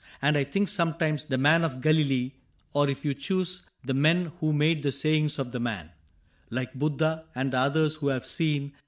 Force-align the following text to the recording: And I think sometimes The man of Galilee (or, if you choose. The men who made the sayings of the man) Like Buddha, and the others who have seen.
And 0.19 0.35
I 0.35 0.43
think 0.43 0.67
sometimes 0.67 1.25
The 1.25 1.37
man 1.37 1.63
of 1.63 1.79
Galilee 1.79 2.31
(or, 2.73 2.89
if 2.89 3.05
you 3.05 3.13
choose. 3.13 3.67
The 3.83 3.93
men 3.93 4.31
who 4.39 4.51
made 4.51 4.81
the 4.81 4.91
sayings 4.91 5.37
of 5.37 5.51
the 5.51 5.59
man) 5.59 5.91
Like 6.49 6.73
Buddha, 6.73 7.25
and 7.35 7.53
the 7.53 7.59
others 7.59 7.97
who 7.97 8.07
have 8.07 8.25
seen. 8.25 8.73